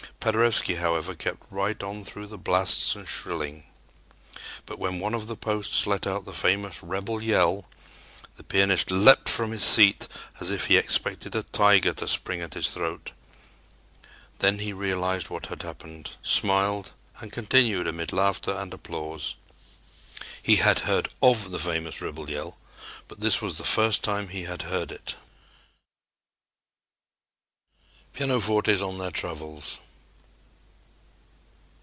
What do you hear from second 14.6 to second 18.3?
realized what had happened, smiled and continued amid